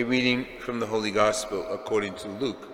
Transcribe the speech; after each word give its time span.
A 0.00 0.04
reading 0.04 0.44
from 0.58 0.80
the 0.80 0.86
Holy 0.86 1.12
Gospel 1.12 1.64
according 1.70 2.14
to 2.14 2.28
Luke. 2.28 2.68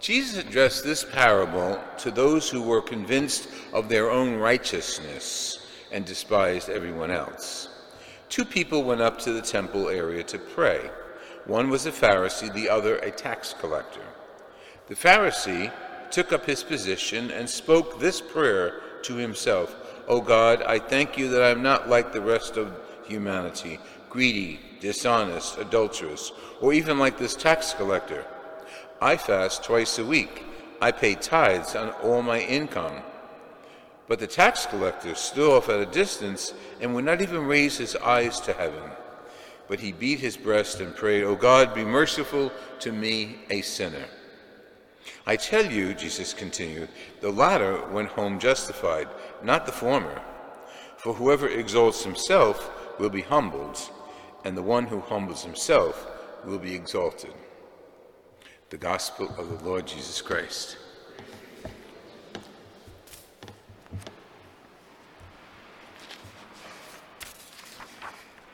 Jesus 0.00 0.44
addressed 0.44 0.82
this 0.82 1.04
parable 1.04 1.80
to 1.98 2.10
those 2.10 2.50
who 2.50 2.60
were 2.60 2.82
convinced 2.82 3.48
of 3.72 3.88
their 3.88 4.10
own 4.10 4.38
righteousness 4.38 5.64
and 5.92 6.04
despised 6.04 6.68
everyone 6.68 7.12
else. 7.12 7.68
Two 8.28 8.44
people 8.44 8.82
went 8.82 9.00
up 9.02 9.20
to 9.20 9.32
the 9.32 9.40
temple 9.40 9.88
area 9.88 10.24
to 10.24 10.36
pray. 10.36 10.90
One 11.46 11.70
was 11.70 11.86
a 11.86 11.92
Pharisee, 11.92 12.52
the 12.52 12.68
other 12.68 12.96
a 12.96 13.12
tax 13.12 13.54
collector. 13.56 14.02
The 14.88 14.96
Pharisee 14.96 15.72
took 16.10 16.32
up 16.32 16.44
his 16.44 16.64
position 16.64 17.30
and 17.30 17.48
spoke 17.48 18.00
this 18.00 18.20
prayer 18.20 18.80
to 19.04 19.14
himself 19.14 19.76
O 20.10 20.20
God, 20.20 20.64
I 20.64 20.80
thank 20.80 21.16
you 21.16 21.28
that 21.28 21.40
I 21.40 21.50
am 21.50 21.62
not 21.62 21.88
like 21.88 22.12
the 22.12 22.20
rest 22.20 22.56
of 22.56 22.74
humanity, 23.10 23.78
greedy 24.08 24.60
dishonest, 24.80 25.58
adulterous, 25.58 26.32
or 26.60 26.72
even 26.72 26.98
like 26.98 27.18
this 27.18 27.34
tax 27.34 27.74
collector. 27.74 28.24
I 29.00 29.16
fast 29.16 29.64
twice 29.64 29.98
a 29.98 30.04
week. 30.04 30.44
I 30.80 30.92
pay 30.92 31.14
tithes 31.14 31.74
on 31.74 31.90
all 32.02 32.22
my 32.22 32.40
income. 32.40 33.02
But 34.08 34.18
the 34.18 34.26
tax 34.26 34.66
collector 34.66 35.14
stood 35.14 35.50
off 35.50 35.68
at 35.68 35.80
a 35.80 35.86
distance 35.86 36.54
and 36.80 36.94
would 36.94 37.04
not 37.04 37.20
even 37.20 37.46
raise 37.46 37.78
his 37.78 37.96
eyes 37.96 38.40
to 38.40 38.52
heaven. 38.52 38.90
But 39.68 39.80
he 39.80 39.92
beat 39.92 40.18
his 40.18 40.36
breast 40.36 40.80
and 40.80 40.96
prayed, 40.96 41.22
O 41.22 41.36
God, 41.36 41.74
be 41.74 41.84
merciful 41.84 42.50
to 42.80 42.90
me, 42.90 43.38
a 43.50 43.60
sinner. 43.60 44.06
I 45.26 45.36
tell 45.36 45.64
you, 45.64 45.94
Jesus 45.94 46.34
continued, 46.34 46.88
the 47.20 47.30
latter 47.30 47.86
went 47.88 48.08
home 48.08 48.38
justified, 48.40 49.08
not 49.42 49.64
the 49.64 49.72
former. 49.72 50.20
For 50.96 51.14
whoever 51.14 51.48
exalts 51.48 52.02
himself 52.02 52.79
will 53.00 53.08
be 53.10 53.22
humbled 53.22 53.80
and 54.44 54.54
the 54.54 54.62
one 54.62 54.86
who 54.86 55.00
humbles 55.00 55.42
himself 55.42 56.06
will 56.44 56.58
be 56.58 56.74
exalted. 56.74 57.32
The 58.68 58.76
Gospel 58.76 59.34
of 59.38 59.48
the 59.48 59.64
Lord 59.64 59.86
Jesus 59.86 60.20
Christ. 60.20 60.76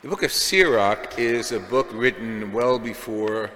The 0.02 0.08
book 0.08 0.22
of 0.22 0.30
Sirach 0.30 1.18
is 1.18 1.50
a 1.50 1.58
book 1.58 1.88
written 1.92 2.52
well 2.52 2.78
before 2.78 3.50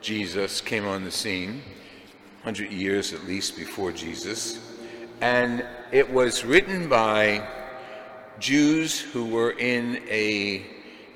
Jesus 0.00 0.60
came 0.60 0.86
on 0.86 1.02
the 1.02 1.10
scene, 1.10 1.62
100 2.44 2.70
years 2.70 3.12
at 3.12 3.24
least 3.24 3.56
before 3.56 3.90
Jesus. 3.90 4.60
And 5.20 5.66
it 5.90 6.08
was 6.08 6.44
written 6.44 6.88
by 6.88 7.44
Jews 8.38 9.00
who 9.00 9.26
were 9.26 9.52
in 9.52 10.02
a 10.08 10.66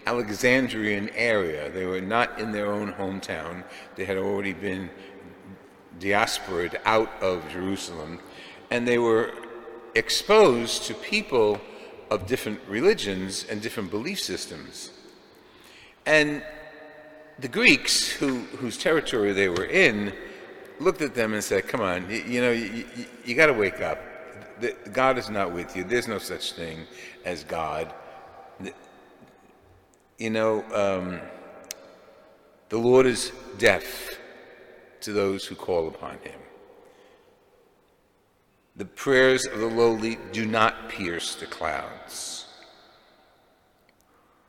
Alexandrian 0.07 1.11
area. 1.11 1.71
They 1.71 1.87
were 1.87 2.01
not 2.01 2.41
in 2.41 2.53
their 2.53 2.67
own 2.67 2.93
hometown. 2.93 3.65
They 3.97 4.05
had 4.05 4.17
already 4.17 4.53
been 4.53 4.91
diaspored 5.99 6.81
out 6.85 7.11
of 7.23 7.49
Jerusalem, 7.51 8.21
and 8.71 8.89
they 8.89 8.99
were 8.99 9.33
exposed 9.95 10.85
to 10.85 10.95
people 10.95 11.61
of 12.11 12.27
different 12.27 12.61
religions 12.69 13.45
and 13.49 13.61
different 13.61 13.91
belief 13.91 14.21
systems. 14.21 14.91
And 16.07 16.43
the 17.39 17.49
Greeks, 17.49 18.09
who, 18.09 18.41
whose 18.59 18.77
territory 18.77 19.33
they 19.33 19.49
were 19.49 19.67
in, 19.67 20.13
looked 20.79 21.03
at 21.03 21.15
them 21.15 21.35
and 21.35 21.45
said, 21.45 21.69
Come 21.69 21.81
on, 21.81 22.11
you, 22.11 22.23
you 22.23 22.41
know, 22.41 22.51
you, 22.51 22.87
you, 22.97 23.07
you 23.25 23.35
got 23.35 23.47
to 23.47 23.53
wake 23.53 23.81
up. 23.81 23.99
God 24.93 25.19
is 25.19 25.31
not 25.31 25.53
with 25.53 25.77
you. 25.77 25.85
There's 25.85 26.09
no 26.09 26.19
such 26.19 26.53
thing 26.53 26.87
as 27.25 27.45
God 27.45 27.93
you 30.21 30.29
know, 30.29 30.63
um, 30.75 31.19
the 32.69 32.77
Lord 32.77 33.07
is 33.07 33.33
deaf 33.57 34.19
to 35.01 35.15
those 35.15 35.47
who 35.47 35.55
call 35.55 35.89
upon 35.89 36.19
him. 36.19 36.39
The 38.77 38.85
prayers 38.85 39.47
of 39.47 39.59
the 39.59 39.67
lowly 39.67 40.19
do 40.31 40.45
not 40.45 40.91
pierce 40.91 41.35
the 41.37 41.47
clouds, 41.47 42.47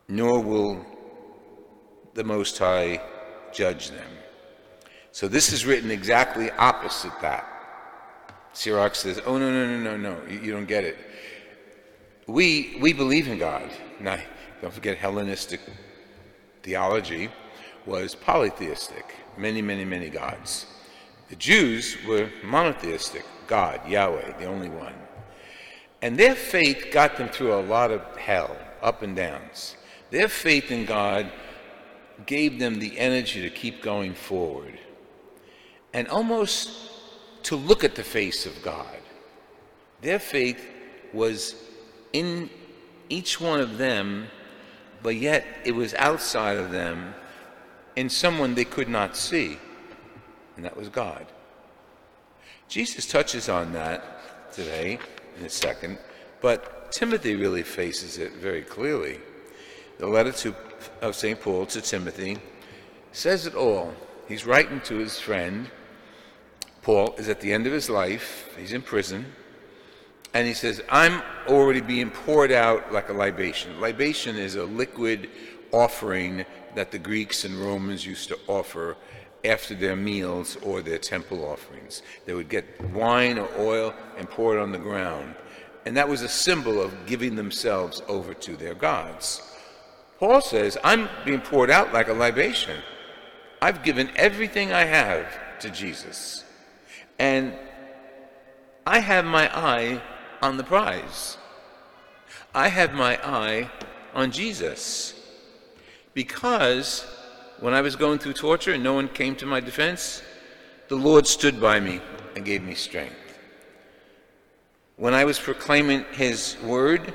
nor 0.08 0.40
will 0.40 0.84
the 2.12 2.22
Most 2.22 2.58
High 2.58 3.00
judge 3.52 3.90
them. 3.90 4.10
So 5.10 5.26
this 5.26 5.52
is 5.52 5.64
written 5.64 5.90
exactly 5.90 6.50
opposite 6.50 7.18
that. 7.22 7.48
Sirach 8.52 8.94
says, 8.94 9.20
oh, 9.24 9.38
no, 9.38 9.50
no, 9.50 9.66
no, 9.66 9.96
no, 9.96 9.96
no, 9.96 10.28
you, 10.28 10.40
you 10.40 10.52
don't 10.52 10.66
get 10.66 10.84
it. 10.84 10.96
We, 12.26 12.76
we 12.80 12.92
believe 12.92 13.28
in 13.28 13.38
God. 13.38 13.70
Now, 14.00 14.18
don't 14.60 14.72
forget 14.72 14.98
Hellenistic 14.98 15.60
theology 16.62 17.30
was 17.86 18.14
polytheistic, 18.14 19.16
many, 19.36 19.60
many, 19.60 19.84
many 19.84 20.08
gods. 20.08 20.66
The 21.28 21.36
Jews 21.36 21.96
were 22.06 22.30
monotheistic, 22.44 23.24
God, 23.46 23.80
Yahweh, 23.88 24.38
the 24.38 24.44
only 24.44 24.68
one. 24.68 24.94
And 26.00 26.16
their 26.16 26.34
faith 26.34 26.88
got 26.92 27.16
them 27.16 27.28
through 27.28 27.54
a 27.54 27.62
lot 27.62 27.90
of 27.90 28.02
hell, 28.16 28.56
up 28.82 29.02
and 29.02 29.16
downs. 29.16 29.76
Their 30.10 30.28
faith 30.28 30.70
in 30.70 30.84
God 30.84 31.30
gave 32.26 32.58
them 32.58 32.78
the 32.78 32.98
energy 32.98 33.42
to 33.42 33.50
keep 33.50 33.82
going 33.82 34.14
forward 34.14 34.78
and 35.92 36.08
almost 36.08 36.70
to 37.44 37.56
look 37.56 37.84
at 37.84 37.94
the 37.94 38.04
face 38.04 38.46
of 38.46 38.62
God. 38.62 38.98
Their 40.00 40.18
faith 40.18 40.64
was 41.12 41.54
in 42.12 42.50
each 43.08 43.40
one 43.40 43.60
of 43.60 43.78
them 43.78 44.28
but 45.02 45.16
yet 45.16 45.44
it 45.64 45.72
was 45.72 45.94
outside 45.94 46.56
of 46.56 46.70
them 46.70 47.14
in 47.96 48.08
someone 48.08 48.54
they 48.54 48.64
could 48.64 48.88
not 48.88 49.16
see, 49.16 49.58
and 50.56 50.64
that 50.64 50.76
was 50.76 50.88
God. 50.88 51.26
Jesus 52.68 53.06
touches 53.06 53.48
on 53.48 53.72
that 53.72 54.52
today 54.52 54.98
in 55.38 55.44
a 55.44 55.50
second, 55.50 55.98
but 56.40 56.92
Timothy 56.92 57.34
really 57.36 57.62
faces 57.62 58.18
it 58.18 58.32
very 58.34 58.62
clearly. 58.62 59.18
The 59.98 60.06
letter 60.06 60.32
to, 60.32 60.54
of 61.00 61.14
St. 61.14 61.40
Paul 61.40 61.66
to 61.66 61.80
Timothy 61.80 62.38
says 63.12 63.46
it 63.46 63.54
all. 63.54 63.92
He's 64.26 64.46
writing 64.46 64.80
to 64.82 64.96
his 64.96 65.18
friend. 65.18 65.70
Paul 66.82 67.14
is 67.16 67.28
at 67.28 67.40
the 67.40 67.52
end 67.52 67.66
of 67.66 67.72
his 67.72 67.88
life, 67.88 68.54
he's 68.58 68.72
in 68.72 68.82
prison. 68.82 69.26
And 70.34 70.46
he 70.46 70.54
says, 70.54 70.82
I'm 70.90 71.22
already 71.46 71.80
being 71.80 72.10
poured 72.10 72.52
out 72.52 72.92
like 72.92 73.08
a 73.08 73.12
libation. 73.12 73.80
Libation 73.80 74.36
is 74.36 74.56
a 74.56 74.64
liquid 74.64 75.28
offering 75.70 76.44
that 76.74 76.90
the 76.90 76.98
Greeks 76.98 77.44
and 77.44 77.54
Romans 77.54 78.04
used 78.06 78.28
to 78.28 78.38
offer 78.48 78.96
after 79.44 79.74
their 79.74 79.96
meals 79.96 80.56
or 80.62 80.80
their 80.82 80.98
temple 80.98 81.44
offerings. 81.44 82.02
They 82.24 82.34
would 82.34 82.48
get 82.48 82.80
wine 82.92 83.38
or 83.38 83.48
oil 83.58 83.94
and 84.16 84.28
pour 84.28 84.56
it 84.56 84.60
on 84.60 84.72
the 84.72 84.78
ground. 84.78 85.34
And 85.84 85.96
that 85.96 86.08
was 86.08 86.22
a 86.22 86.28
symbol 86.28 86.80
of 86.80 87.06
giving 87.06 87.36
themselves 87.36 88.02
over 88.08 88.34
to 88.34 88.56
their 88.56 88.74
gods. 88.74 89.42
Paul 90.18 90.40
says, 90.40 90.78
I'm 90.84 91.08
being 91.24 91.40
poured 91.40 91.70
out 91.70 91.92
like 91.92 92.08
a 92.08 92.12
libation. 92.12 92.80
I've 93.60 93.82
given 93.82 94.10
everything 94.16 94.72
I 94.72 94.84
have 94.84 95.26
to 95.60 95.70
Jesus. 95.70 96.44
And 97.22 97.52
I 98.84 98.98
have 98.98 99.24
my 99.24 99.46
eye 99.56 100.02
on 100.42 100.56
the 100.56 100.64
prize. 100.64 101.36
I 102.52 102.66
have 102.66 102.94
my 102.94 103.16
eye 103.24 103.70
on 104.12 104.32
Jesus. 104.32 105.14
Because 106.14 107.06
when 107.60 107.74
I 107.74 107.80
was 107.80 107.94
going 107.94 108.18
through 108.18 108.32
torture 108.32 108.72
and 108.72 108.82
no 108.82 108.94
one 108.94 109.06
came 109.06 109.36
to 109.36 109.46
my 109.46 109.60
defense, 109.60 110.20
the 110.88 110.96
Lord 110.96 111.28
stood 111.28 111.60
by 111.60 111.78
me 111.78 112.00
and 112.34 112.44
gave 112.44 112.64
me 112.64 112.74
strength. 112.74 113.38
When 114.96 115.14
I 115.14 115.24
was 115.24 115.38
proclaiming 115.38 116.04
His 116.10 116.56
word 116.60 117.14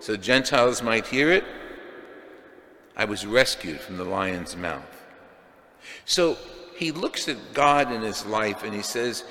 so 0.00 0.18
Gentiles 0.18 0.82
might 0.82 1.06
hear 1.06 1.32
it, 1.32 1.44
I 2.94 3.06
was 3.06 3.24
rescued 3.24 3.80
from 3.80 3.96
the 3.96 4.04
lion's 4.04 4.54
mouth. 4.54 5.02
So 6.04 6.36
he 6.80 6.92
looks 6.92 7.28
at 7.28 7.36
God 7.52 7.92
in 7.92 8.00
his 8.00 8.24
life 8.24 8.64
and 8.64 8.72
he 8.72 8.80
says, 8.80 9.24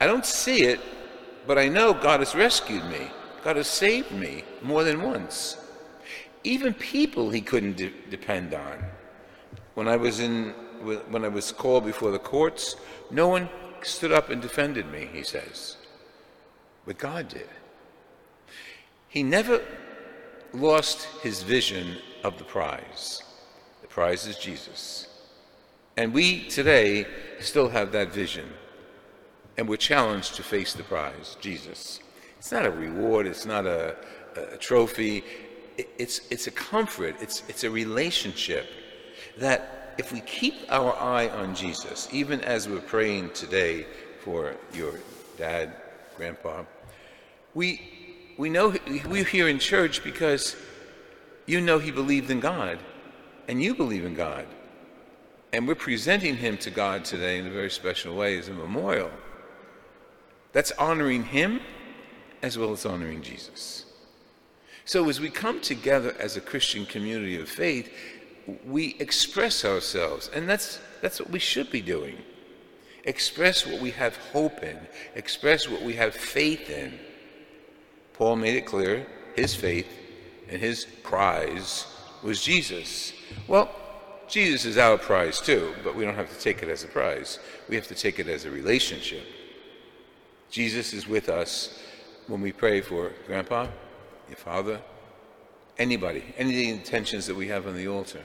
I 0.00 0.06
don't 0.06 0.24
see 0.24 0.62
it, 0.62 0.80
but 1.46 1.58
I 1.58 1.68
know 1.68 1.92
God 1.92 2.20
has 2.20 2.34
rescued 2.34 2.86
me. 2.86 3.10
God 3.44 3.56
has 3.56 3.66
saved 3.66 4.12
me 4.12 4.44
more 4.62 4.82
than 4.82 5.02
once. 5.02 5.58
Even 6.44 6.72
people 6.72 7.28
he 7.28 7.42
couldn't 7.42 7.76
de- 7.76 7.92
depend 8.08 8.54
on. 8.54 8.82
When 9.74 9.88
I 9.88 9.96
was 9.96 10.20
in 10.20 10.54
when 11.10 11.22
I 11.22 11.28
was 11.28 11.52
called 11.52 11.84
before 11.84 12.12
the 12.12 12.18
courts, 12.18 12.76
no 13.10 13.28
one 13.28 13.50
stood 13.82 14.12
up 14.12 14.30
and 14.30 14.40
defended 14.40 14.90
me, 14.90 15.06
he 15.12 15.24
says. 15.24 15.76
But 16.86 16.96
God 16.96 17.28
did. 17.28 17.50
He 19.08 19.22
never 19.22 19.60
lost 20.54 21.08
his 21.22 21.42
vision 21.42 21.98
of 22.24 22.38
the 22.38 22.44
prize. 22.44 23.22
The 23.82 23.88
prize 23.88 24.26
is 24.26 24.38
Jesus. 24.38 25.08
And 25.98 26.14
we 26.14 26.44
today 26.44 27.06
still 27.40 27.68
have 27.70 27.90
that 27.90 28.12
vision. 28.12 28.48
And 29.56 29.68
we're 29.68 29.78
challenged 29.78 30.36
to 30.36 30.44
face 30.44 30.72
the 30.72 30.84
prize, 30.84 31.36
Jesus. 31.40 31.98
It's 32.38 32.52
not 32.52 32.64
a 32.64 32.70
reward, 32.70 33.26
it's 33.26 33.44
not 33.44 33.66
a, 33.66 33.96
a 34.36 34.56
trophy, 34.58 35.24
it's, 35.76 36.20
it's 36.30 36.46
a 36.46 36.52
comfort, 36.52 37.16
it's, 37.20 37.42
it's 37.48 37.64
a 37.64 37.70
relationship 37.70 38.68
that 39.38 39.96
if 39.98 40.12
we 40.12 40.20
keep 40.20 40.54
our 40.68 40.94
eye 40.94 41.30
on 41.30 41.56
Jesus, 41.56 42.06
even 42.12 42.42
as 42.42 42.68
we're 42.68 42.78
praying 42.78 43.30
today 43.30 43.84
for 44.20 44.54
your 44.72 45.00
dad, 45.36 45.74
grandpa, 46.16 46.62
we, 47.54 48.36
we 48.38 48.48
know 48.48 48.72
we're 49.08 49.24
here 49.24 49.48
in 49.48 49.58
church 49.58 50.04
because 50.04 50.54
you 51.46 51.60
know 51.60 51.80
he 51.80 51.90
believed 51.90 52.30
in 52.30 52.38
God. 52.38 52.78
And 53.48 53.60
you 53.60 53.74
believe 53.74 54.04
in 54.04 54.14
God. 54.14 54.46
And 55.52 55.66
we're 55.66 55.74
presenting 55.74 56.36
him 56.36 56.58
to 56.58 56.70
God 56.70 57.04
today 57.04 57.38
in 57.38 57.46
a 57.46 57.50
very 57.50 57.70
special 57.70 58.14
way 58.14 58.38
as 58.38 58.48
a 58.48 58.52
memorial. 58.52 59.10
That's 60.52 60.72
honoring 60.72 61.24
him 61.24 61.60
as 62.42 62.58
well 62.58 62.72
as 62.72 62.84
honoring 62.84 63.22
Jesus. 63.22 63.84
So 64.84 65.08
as 65.08 65.20
we 65.20 65.30
come 65.30 65.60
together 65.60 66.14
as 66.18 66.36
a 66.36 66.40
Christian 66.40 66.86
community 66.86 67.40
of 67.40 67.48
faith, 67.48 67.92
we 68.66 68.96
express 68.98 69.64
ourselves, 69.64 70.30
and 70.34 70.48
that's, 70.48 70.80
that's 71.02 71.20
what 71.20 71.30
we 71.30 71.38
should 71.38 71.70
be 71.70 71.82
doing. 71.82 72.16
Express 73.04 73.66
what 73.66 73.80
we 73.80 73.90
have 73.90 74.16
hope 74.16 74.62
in, 74.62 74.78
express 75.14 75.68
what 75.68 75.82
we 75.82 75.94
have 75.94 76.14
faith 76.14 76.70
in. 76.70 76.98
Paul 78.14 78.36
made 78.36 78.56
it 78.56 78.66
clear 78.66 79.06
his 79.36 79.54
faith 79.54 79.86
and 80.48 80.60
his 80.60 80.86
prize 81.02 81.86
was 82.22 82.42
Jesus. 82.42 83.12
Well, 83.46 83.70
Jesus 84.28 84.64
is 84.64 84.76
our 84.76 84.98
prize 84.98 85.40
too, 85.40 85.74
but 85.82 85.94
we 85.94 86.04
don't 86.04 86.14
have 86.14 86.30
to 86.30 86.40
take 86.40 86.62
it 86.62 86.68
as 86.68 86.84
a 86.84 86.88
prize. 86.88 87.38
We 87.68 87.76
have 87.76 87.86
to 87.88 87.94
take 87.94 88.18
it 88.18 88.28
as 88.28 88.44
a 88.44 88.50
relationship. 88.50 89.24
Jesus 90.50 90.92
is 90.92 91.08
with 91.08 91.28
us 91.28 91.82
when 92.26 92.40
we 92.40 92.52
pray 92.52 92.80
for 92.80 93.12
grandpa, 93.26 93.66
your 94.28 94.36
father, 94.36 94.80
anybody, 95.78 96.22
any 96.36 96.50
of 96.50 96.56
the 96.56 96.70
intentions 96.70 97.26
that 97.26 97.36
we 97.36 97.48
have 97.48 97.66
on 97.66 97.74
the 97.74 97.88
altar. 97.88 98.20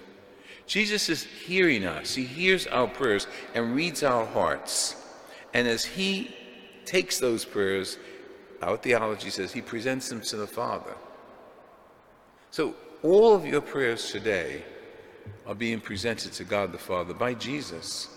Jesus 0.66 1.10
is 1.10 1.24
hearing 1.24 1.86
us. 1.86 2.16
He 2.16 2.26
hears 2.26 2.68
our 2.68 2.88
prayers 2.88 3.28
and 3.54 3.76
reads 3.76 4.04
our 4.04 4.26
hearts. 4.26 4.96
And 5.54 5.68
as 5.68 5.86
he 5.86 6.36
takes 6.86 7.20
those 7.20 7.46
prayers, 7.46 7.98
our 8.62 8.78
theology 8.78 9.30
says 9.30 9.52
he 9.52 9.62
presents 9.62 10.10
them 10.10 10.22
to 10.22 10.38
the 10.38 10.48
Father. 10.48 10.96
So 12.52 12.76
all 13.02 13.36
of 13.36 13.46
your 13.46 13.62
prayers 13.62 14.12
today 14.12 14.64
are 15.46 15.56
being 15.56 15.80
presented 15.80 16.34
to 16.34 16.44
God 16.44 16.72
the 16.72 16.78
Father 16.78 17.14
by 17.14 17.34
Jesus 17.34 18.08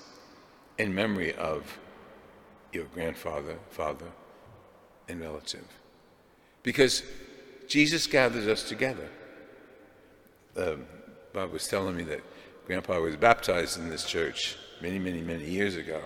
in 0.78 0.94
memory 0.94 1.34
of 1.34 1.78
your 2.72 2.84
grandfather, 2.86 3.56
father, 3.70 4.06
and 5.08 5.20
relative. 5.20 5.66
Because 6.62 7.02
Jesus 7.68 8.06
gathers 8.06 8.46
us 8.46 8.68
together. 8.68 9.08
Um, 10.56 10.84
Bob 11.32 11.52
was 11.52 11.68
telling 11.68 11.96
me 11.96 12.04
that 12.04 12.22
Grandpa 12.66 12.98
was 13.00 13.16
baptized 13.16 13.78
in 13.78 13.88
this 13.88 14.04
church 14.04 14.56
many, 14.80 14.98
many, 14.98 15.20
many 15.20 15.48
years 15.48 15.76
ago. 15.76 16.00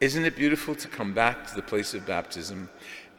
Isn't 0.00 0.24
it 0.24 0.36
beautiful 0.36 0.74
to 0.74 0.88
come 0.88 1.14
back 1.14 1.46
to 1.46 1.54
the 1.54 1.62
place 1.62 1.94
of 1.94 2.06
baptism 2.06 2.68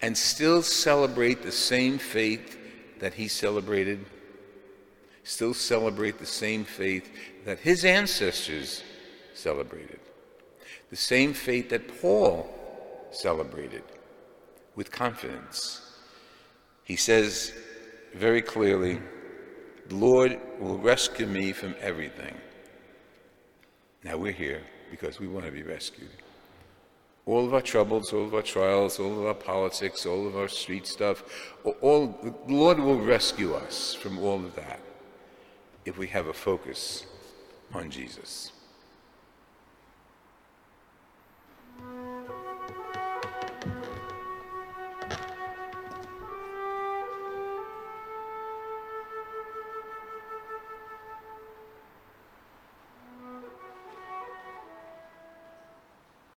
and 0.02 0.18
still 0.18 0.62
celebrate 0.62 1.42
the 1.42 1.52
same 1.52 1.98
faith 1.98 2.58
that 3.00 3.14
he 3.14 3.28
celebrated? 3.28 4.06
Still 5.26 5.56
celebrate 5.56 6.20
the 6.20 6.26
same 6.26 6.64
faith 6.64 7.12
that 7.46 7.58
his 7.58 7.84
ancestors 7.84 8.84
celebrated. 9.34 10.00
The 10.92 10.96
same 10.96 11.34
faith 11.34 11.70
that 11.70 12.00
Paul 12.00 12.48
celebrated 13.10 13.82
with 14.76 14.92
confidence. 14.92 15.82
He 16.84 16.96
says 16.96 17.54
very 18.14 18.44
clearly, 18.44 19.00
the 19.88 19.96
Lord 19.96 20.40
will 20.60 20.78
rescue 20.78 21.26
me 21.26 21.54
from 21.54 21.74
everything. 21.82 22.36
Now 24.04 24.18
we're 24.18 24.32
here 24.32 24.62
because 24.92 25.20
we 25.20 25.28
want 25.28 25.48
to 25.48 25.52
be 25.52 25.64
rescued. 25.64 26.10
All 27.26 27.48
of 27.48 27.56
our 27.56 27.64
troubles, 27.64 28.14
all 28.14 28.26
of 28.26 28.36
our 28.36 28.44
trials, 28.44 29.00
all 29.00 29.22
of 29.22 29.26
our 29.26 29.34
politics, 29.34 30.06
all 30.06 30.28
of 30.28 30.38
our 30.38 30.48
street 30.48 30.86
stuff, 30.86 31.24
all, 31.82 32.20
the 32.22 32.54
Lord 32.54 32.78
will 32.78 33.02
rescue 33.02 33.56
us 33.56 33.96
from 33.96 34.20
all 34.20 34.36
of 34.36 34.56
that 34.56 34.85
if 35.86 35.98
we 35.98 36.08
have 36.08 36.28
a 36.28 36.34
focus 36.34 37.06
on 37.74 37.90
Jesus. 37.90 38.52